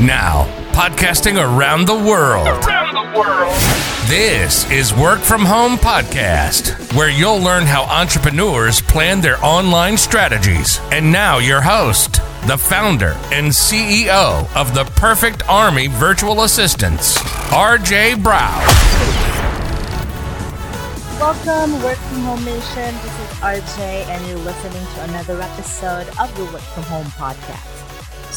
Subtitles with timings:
[0.00, 2.46] Now, podcasting around the world.
[2.46, 3.52] Around the world.
[4.06, 10.78] This is Work From Home Podcast, where you'll learn how entrepreneurs plan their online strategies.
[10.92, 17.18] And now, your host, the founder and CEO of the Perfect Army Virtual Assistants,
[17.50, 18.62] RJ Brown.
[21.18, 22.94] Welcome, Work From Home Nation.
[23.02, 27.77] This is RJ, and you're listening to another episode of the Work From Home Podcast.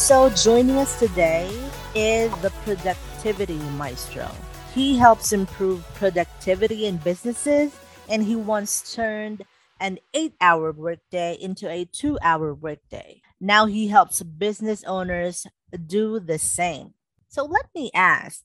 [0.00, 1.46] So, joining us today
[1.94, 4.30] is the Productivity Maestro.
[4.74, 7.70] He helps improve productivity in businesses,
[8.08, 9.42] and he once turned
[9.78, 13.20] an eight hour workday into a two hour workday.
[13.42, 15.46] Now he helps business owners
[15.86, 16.94] do the same.
[17.28, 18.42] So, let me ask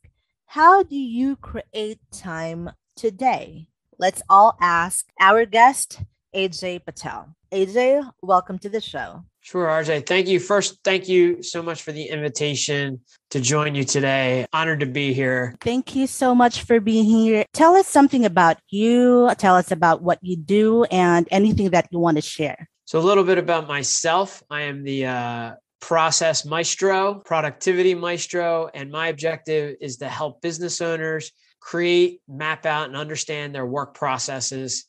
[0.47, 3.69] how do you create time today?
[3.97, 6.02] Let's all ask our guest,
[6.35, 7.33] Ajay Patel.
[7.49, 9.23] Ajay, welcome to the show.
[9.45, 10.08] Sure, RJ.
[10.08, 10.40] Thank you.
[10.40, 14.48] First, thank you so much for the invitation to join you today.
[14.52, 15.55] Honored to be here.
[15.62, 17.45] Thank you so much for being here.
[17.53, 19.30] Tell us something about you.
[19.38, 22.67] Tell us about what you do and anything that you want to share.
[22.86, 24.42] So, a little bit about myself.
[24.50, 30.81] I am the uh, process maestro, productivity maestro, and my objective is to help business
[30.81, 34.86] owners create, map out, and understand their work processes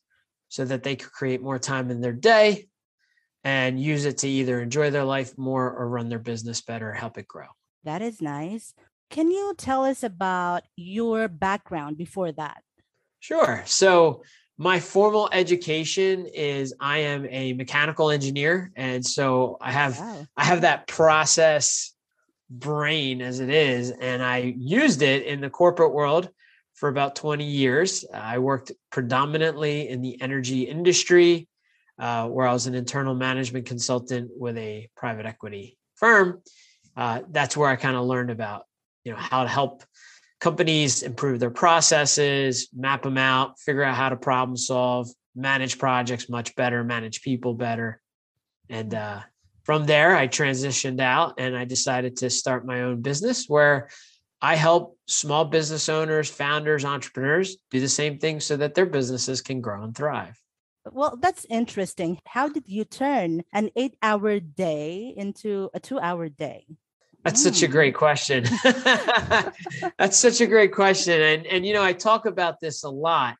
[0.48, 2.68] so that they could create more time in their day
[3.46, 7.16] and use it to either enjoy their life more or run their business better, help
[7.16, 7.46] it grow.
[7.84, 8.74] That is nice.
[9.08, 12.64] Can you tell us about your background before that?
[13.20, 13.62] Sure.
[13.64, 14.24] So,
[14.58, 20.26] my formal education is I am a mechanical engineer and so I have wow.
[20.34, 21.92] I have that process
[22.48, 26.30] brain as it is and I used it in the corporate world
[26.72, 28.06] for about 20 years.
[28.14, 31.48] I worked predominantly in the energy industry
[31.98, 36.42] uh, where I was an internal management consultant with a private equity firm.
[36.96, 38.64] Uh, that's where I kind of learned about,
[39.04, 39.82] you know, how to help
[40.40, 46.28] companies improve their processes, map them out, figure out how to problem solve, manage projects
[46.28, 48.00] much better, manage people better.
[48.68, 49.20] And uh,
[49.64, 53.88] from there, I transitioned out and I decided to start my own business where
[54.40, 59.40] I help small business owners, founders, entrepreneurs do the same thing so that their businesses
[59.40, 60.38] can grow and thrive.
[60.92, 62.20] Well, that's interesting.
[62.26, 66.66] How did you turn an eight hour day into a two hour day?
[67.24, 67.44] That's mm.
[67.44, 68.44] such a great question.
[69.98, 71.20] that's such a great question.
[71.20, 73.36] And, and, you know, I talk about this a lot.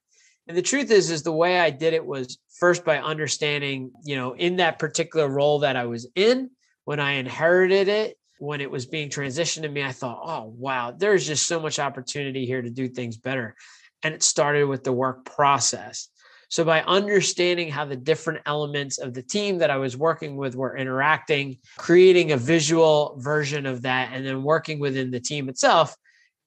[0.48, 4.16] And the truth is, is the way I did it was first by understanding, you
[4.16, 6.50] know, in that particular role that I was in,
[6.84, 10.92] when I inherited it, when it was being transitioned to me, I thought, oh, wow,
[10.96, 13.56] there's just so much opportunity here to do things better.
[14.02, 16.08] And it started with the work process.
[16.48, 20.54] So, by understanding how the different elements of the team that I was working with
[20.54, 25.96] were interacting, creating a visual version of that, and then working within the team itself,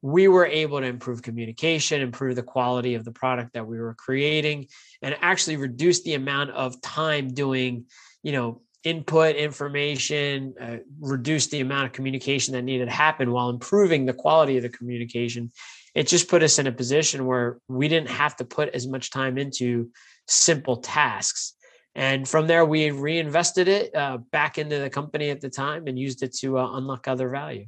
[0.01, 3.95] we were able to improve communication, improve the quality of the product that we were
[3.95, 4.67] creating,
[5.01, 7.85] and actually reduce the amount of time doing,
[8.23, 13.49] you know, input information, uh, reduce the amount of communication that needed to happen while
[13.49, 15.51] improving the quality of the communication
[15.95, 19.11] it just put us in a position where we didn't have to put as much
[19.11, 19.89] time into
[20.27, 21.55] simple tasks.
[21.95, 25.97] And from there, we reinvested it uh, back into the company at the time and
[25.97, 27.65] used it to uh, unlock other value.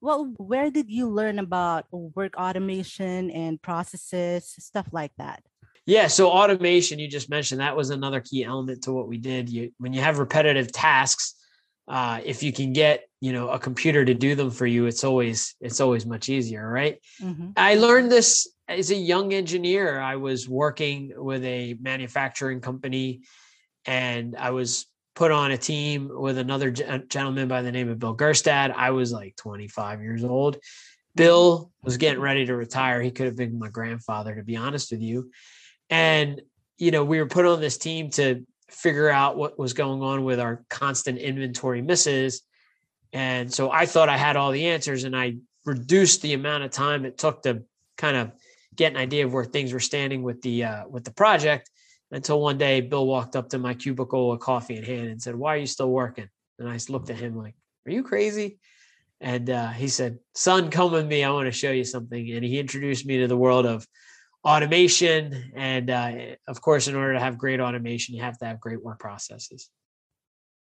[0.00, 5.42] Well, where did you learn about work automation and processes, stuff like that?
[5.86, 9.50] Yeah, so automation, you just mentioned that was another key element to what we did.
[9.50, 11.34] You, when you have repetitive tasks,
[11.88, 15.02] uh, if you can get you know a computer to do them for you it's
[15.02, 16.98] always it's always much easier right?
[17.22, 17.50] Mm-hmm.
[17.56, 20.00] i learned this as a young engineer.
[20.00, 23.22] I was working with a manufacturing company
[23.86, 28.16] and i was put on a team with another gentleman by the name of bill
[28.16, 28.74] gerstad.
[28.74, 30.58] I was like 25 years old.
[31.14, 33.00] Bill was getting ready to retire.
[33.00, 35.30] He could have been my grandfather to be honest with you
[35.90, 36.40] and
[36.78, 40.24] you know we were put on this team to figure out what was going on
[40.24, 42.42] with our constant inventory misses.
[43.12, 46.70] And so I thought I had all the answers and I reduced the amount of
[46.70, 47.62] time it took to
[47.96, 48.32] kind of
[48.74, 51.70] get an idea of where things were standing with the uh, with the project
[52.10, 55.36] until one day Bill walked up to my cubicle with coffee in hand and said,
[55.36, 57.54] "Why are you still working?" And I looked at him like,
[57.86, 58.58] "Are you crazy?"
[59.20, 61.24] And uh, he said, "Son, come with me.
[61.24, 63.86] I want to show you something." And he introduced me to the world of
[64.44, 65.52] automation.
[65.54, 66.12] And uh,
[66.48, 69.70] of course, in order to have great automation, you have to have great work processes.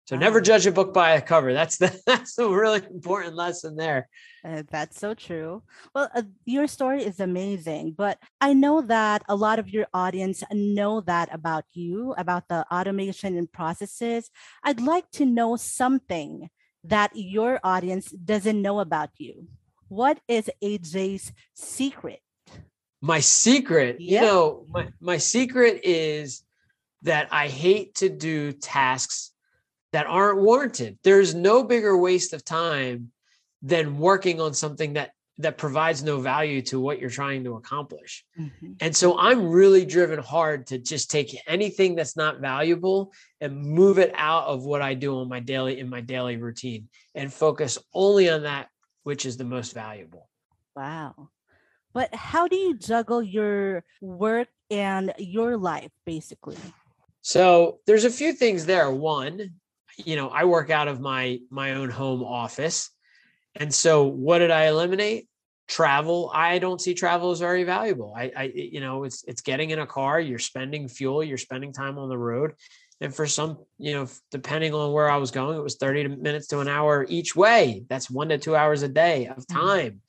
[0.07, 1.53] So never judge a book by a cover.
[1.53, 4.09] That's the that's a really important lesson there.
[4.45, 5.65] Uh, that's so true.
[5.97, 10.45] Well, uh, your story is amazing, but I know that a lot of your audience
[10.53, 14.31] know that about you, about the automation and processes.
[14.63, 16.51] I'd like to know something
[16.87, 19.49] that your audience doesn't know about you?
[19.89, 22.21] What is Ajay's secret?
[23.07, 26.43] My secret, you know, my, my secret is
[27.03, 29.33] that I hate to do tasks
[29.93, 30.99] that aren't warranted.
[31.05, 33.13] There's no bigger waste of time
[33.63, 38.25] than working on something that that provides no value to what you're trying to accomplish.
[38.41, 38.73] Mm-hmm.
[38.81, 43.13] And so I'm really driven hard to just take anything that's not valuable
[43.43, 46.89] and move it out of what I do on my daily in my daily routine
[47.15, 48.69] and focus only on that
[49.03, 50.29] which is the most valuable.
[50.75, 51.29] Wow.
[51.97, 56.59] But how do you juggle your work and your life basically?
[57.23, 58.91] So there's a few things there.
[58.91, 59.55] One,
[59.97, 62.91] you know, I work out of my my own home office
[63.55, 65.27] and so what did I eliminate?
[65.69, 66.31] Travel.
[66.35, 68.13] I don't see travel as very valuable.
[68.15, 71.73] I, I, you know, it's it's getting in a car, you're spending fuel, you're spending
[71.73, 72.53] time on the road.
[73.01, 76.47] And for some, you know, depending on where I was going, it was 30 minutes
[76.49, 77.85] to an hour each way.
[77.89, 79.59] That's one to two hours a day of mm-hmm.
[79.59, 80.01] time.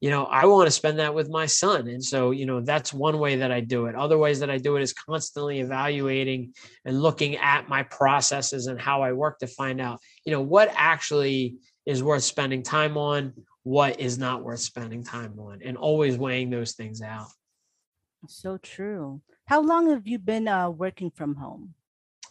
[0.00, 1.86] You know, I want to spend that with my son.
[1.88, 3.94] And so, you know, that's one way that I do it.
[3.94, 6.54] Other ways that I do it is constantly evaluating
[6.86, 10.72] and looking at my processes and how I work to find out, you know, what
[10.74, 16.16] actually is worth spending time on, what is not worth spending time on, and always
[16.16, 17.28] weighing those things out.
[18.26, 19.20] So true.
[19.46, 21.74] How long have you been uh, working from home?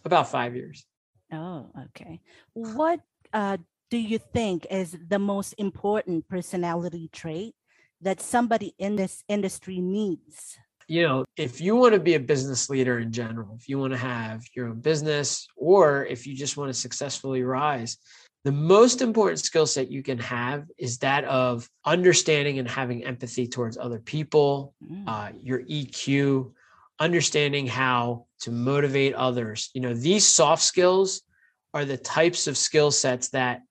[0.06, 0.86] About five years.
[1.32, 2.22] Oh, okay.
[2.54, 3.02] What
[3.34, 3.58] uh,
[3.90, 7.56] do you think is the most important personality trait
[8.02, 10.58] that somebody in this industry needs?
[10.88, 13.94] You know, if you want to be a business leader in general, if you want
[13.94, 17.98] to have your own business, or if you just want to successfully rise,
[18.44, 23.48] the most important skill set you can have is that of understanding and having empathy
[23.48, 25.04] towards other people, mm.
[25.08, 26.52] uh, your EQ,
[27.00, 29.70] understanding how to motivate others.
[29.74, 31.22] You know, these soft skills
[31.74, 33.62] are the types of skill sets that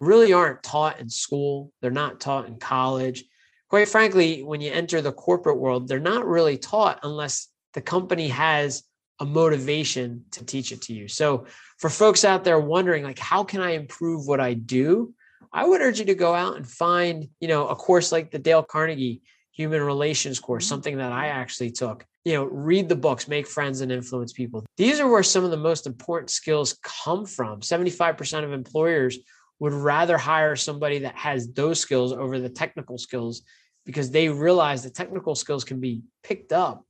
[0.00, 3.24] really aren't taught in school, they're not taught in college.
[3.70, 8.28] Quite frankly, when you enter the corporate world, they're not really taught unless the company
[8.28, 8.84] has
[9.20, 11.08] a motivation to teach it to you.
[11.08, 11.46] So
[11.78, 15.14] for folks out there wondering like how can I improve what I do?
[15.52, 18.40] I would urge you to go out and find, you know, a course like the
[18.40, 19.22] Dale Carnegie
[19.52, 20.74] human relations course, mm-hmm.
[20.74, 22.04] something that I actually took.
[22.24, 24.64] You know, read the books, make friends and influence people.
[24.76, 27.60] These are where some of the most important skills come from.
[27.60, 29.18] 75% of employers
[29.58, 33.42] would rather hire somebody that has those skills over the technical skills
[33.86, 36.84] because they realize the technical skills can be picked up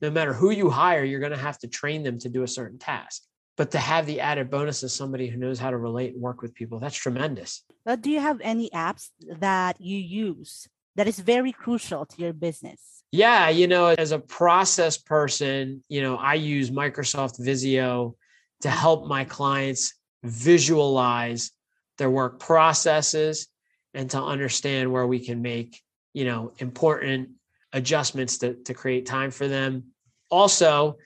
[0.00, 2.48] no matter who you hire, you're going to have to train them to do a
[2.48, 3.22] certain task.
[3.56, 6.42] But to have the added bonus of somebody who knows how to relate and work
[6.42, 7.64] with people, that's tremendous.
[7.84, 9.08] But do you have any apps
[9.40, 13.02] that you use that is very crucial to your business?
[13.10, 18.14] Yeah, you know, as a process person, you know, I use Microsoft Visio
[18.60, 21.50] to help my clients visualize
[21.98, 23.48] their work processes
[23.94, 25.80] and to understand where we can make,
[26.14, 27.30] you know, important
[27.72, 29.84] adjustments to, to create time for them.
[30.30, 30.96] Also,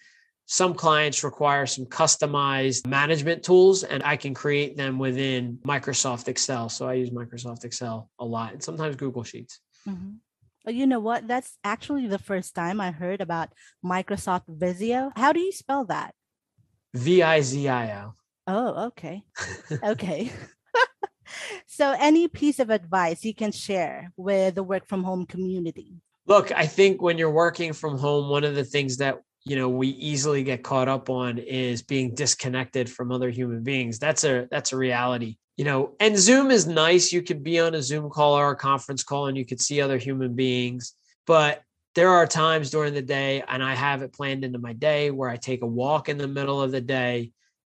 [0.47, 6.69] some clients require some customized management tools, and I can create them within Microsoft Excel.
[6.69, 9.61] So I use Microsoft Excel a lot and sometimes Google Sheets.
[9.89, 10.71] Mm-hmm.
[10.71, 11.27] You know what?
[11.27, 13.53] That's actually the first time I heard about
[13.85, 15.11] Microsoft Visio.
[15.17, 16.15] How do you spell that?
[16.95, 18.15] V I Z I O.
[18.47, 19.23] Oh, okay.
[19.83, 20.31] okay.
[21.67, 25.95] So, any piece of advice you can share with the work from home community?
[26.27, 29.69] Look, I think when you're working from home, one of the things that you know
[29.69, 33.99] we easily get caught up on is being disconnected from other human beings.
[33.99, 35.37] That's a that's a reality.
[35.57, 37.13] You know, and Zoom is nice.
[37.13, 39.81] You could be on a Zoom call or a conference call and you could see
[39.81, 40.95] other human beings.
[41.27, 41.63] But
[41.95, 45.29] there are times during the day, and I have it planned into my day where
[45.29, 47.33] I take a walk in the middle of the day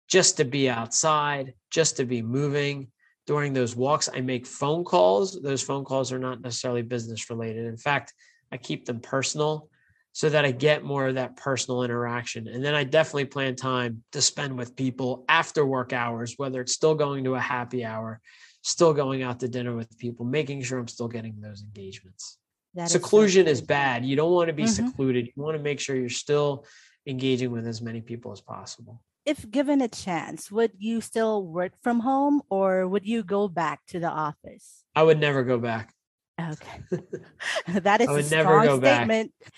[0.10, 2.92] just to be outside, just to be moving.
[3.30, 5.40] During those walks, I make phone calls.
[5.40, 7.68] Those phone calls are not necessarily business related.
[7.68, 8.12] In fact,
[8.52, 9.70] I keep them personal
[10.14, 12.48] so that I get more of that personal interaction.
[12.48, 16.74] And then I definitely plan time to spend with people after work hours, whether it's
[16.74, 18.20] still going to a happy hour,
[18.64, 22.40] still going out to dinner with people, making sure I'm still getting those engagements.
[22.74, 24.04] That Seclusion is, so is, bad.
[24.04, 24.88] You don't want to be mm-hmm.
[24.88, 25.28] secluded.
[25.28, 26.66] You want to make sure you're still
[27.06, 29.04] engaging with as many people as possible.
[29.30, 33.86] If given a chance, would you still work from home or would you go back
[33.90, 34.84] to the office?
[34.96, 35.94] I would never go back.
[36.42, 36.80] Okay.
[37.80, 39.32] that is a strong statement.
[39.40, 39.54] Back.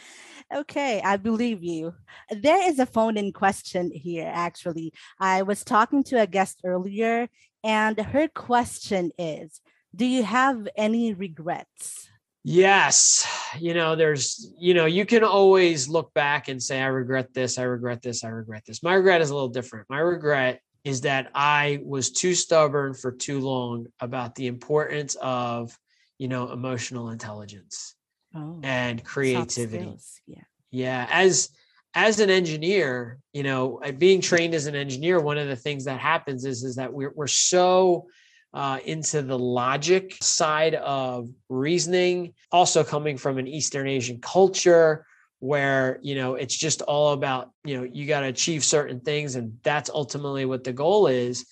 [0.64, 1.94] Okay, I believe you.
[2.30, 4.92] There is a phone in question here, actually.
[5.22, 7.30] I was talking to a guest earlier,
[7.64, 9.62] and her question is
[9.96, 12.11] Do you have any regrets?
[12.44, 13.28] Yes.
[13.60, 17.58] You know, there's, you know, you can always look back and say, I regret this,
[17.60, 18.82] I regret this, I regret this.
[18.82, 19.90] My regret is a little different.
[19.90, 25.78] My regret is that I was too stubborn for too long about the importance of,
[26.18, 27.96] you know, emotional intelligence
[28.34, 29.98] Oh, and creativity.
[30.26, 30.44] Yeah.
[30.72, 31.50] Yeah, as
[31.94, 35.84] as an engineer, you know, uh, being trained as an engineer, one of the things
[35.86, 38.08] that happens is is that we're we're so
[38.54, 45.06] uh, into the logic side of reasoning, also coming from an Eastern Asian culture
[45.40, 49.36] where you know it's just all about you know you got to achieve certain things
[49.36, 51.46] and that's ultimately what the goal is.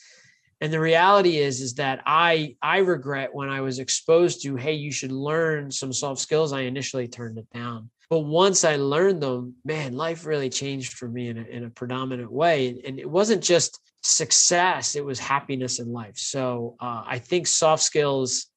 [0.62, 4.74] And the reality is is that i i regret when i was exposed to hey
[4.74, 6.53] you should learn some soft skills.
[6.53, 11.07] I initially turned it down but once i learned them man life really changed for
[11.07, 12.81] me in a, in a predominant way.
[12.85, 16.17] And it wasn't just success it was happiness in life.
[16.17, 18.47] So uh, i think soft skills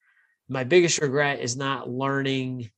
[0.48, 2.70] my biggest regret is not learning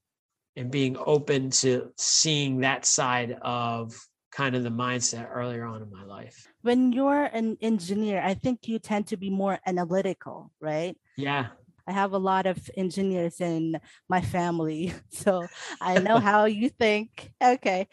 [0.56, 3.94] and being open to seeing that side of
[4.30, 6.46] kind of the mindset earlier on in my life.
[6.62, 10.96] When you're an engineer, I think you tend to be more analytical, right?
[11.16, 11.46] yeah
[11.86, 15.46] I have a lot of engineers in my family, so
[15.80, 17.32] I know how you think.
[17.42, 17.88] Okay.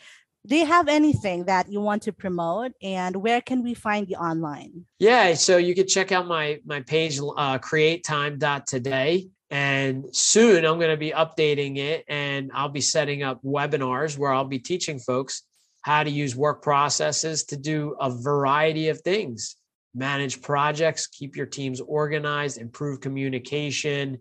[0.48, 4.16] Do you have anything that you want to promote and where can we find you
[4.16, 4.86] online?
[4.98, 9.30] Yeah, so you can check out my my page, uh, createtime.today.
[9.52, 14.34] And soon I'm going to be updating it and I'll be setting up webinars where
[14.34, 15.44] I'll be teaching folks
[15.82, 19.58] how to use work processes to do a variety of things
[19.94, 24.20] manage projects, keep your teams organized, improve communication,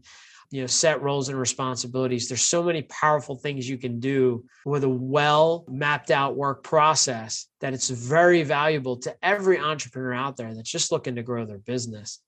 [0.50, 2.28] you know, set roles and responsibilities.
[2.28, 7.46] There's so many powerful things you can do with a well mapped out work process
[7.60, 11.58] that it's very valuable to every entrepreneur out there that's just looking to grow their
[11.58, 12.20] business.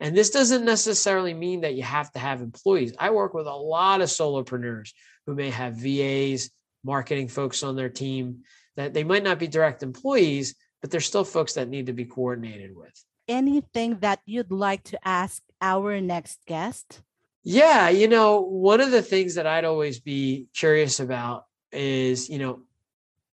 [0.00, 2.94] And this doesn't necessarily mean that you have to have employees.
[2.98, 4.92] I work with a lot of solopreneurs
[5.26, 6.50] who may have VAs,
[6.84, 8.42] marketing folks on their team
[8.76, 12.04] that they might not be direct employees, but they're still folks that need to be
[12.04, 13.04] coordinated with.
[13.26, 17.02] Anything that you'd like to ask our next guest?
[17.44, 22.38] Yeah, you know, one of the things that I'd always be curious about is, you
[22.38, 22.60] know,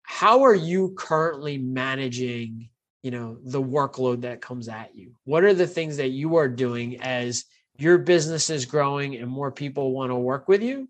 [0.03, 2.69] how are you currently managing,
[3.03, 5.13] you know, the workload that comes at you?
[5.25, 7.45] What are the things that you are doing as
[7.79, 10.89] your business is growing and more people want to work with you?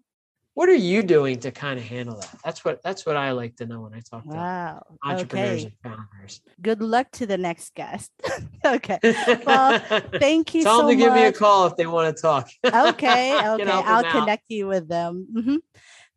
[0.55, 2.37] What are you doing to kind of handle that?
[2.45, 4.83] That's what that's what I like to know when I talk to Wow.
[5.03, 5.75] entrepreneurs Okay.
[5.83, 6.41] and founders.
[6.61, 8.13] Good luck to the next guest.
[8.65, 8.99] okay.
[9.47, 9.81] Well,
[10.21, 10.77] thank you so much.
[10.77, 12.49] Tell so them to give me a call if they want to talk.
[12.75, 14.11] okay okay i'll out.
[14.11, 15.59] connect you with them Mhm.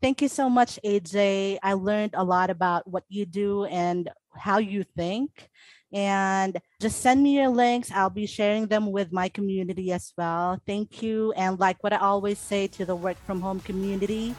[0.01, 4.57] thank you so much ajay i learned a lot about what you do and how
[4.59, 5.49] you think
[5.93, 7.91] and just send me your links.
[7.91, 10.59] I'll be sharing them with my community as well.
[10.65, 11.33] Thank you.
[11.33, 14.35] And like what i always say to the work from home community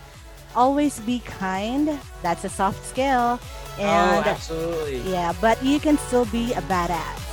[0.54, 1.98] always be kind.
[2.22, 3.38] That's a soft skill.
[3.78, 5.10] Oh, and absolutely.
[5.10, 7.25] yeah but you can still be a badass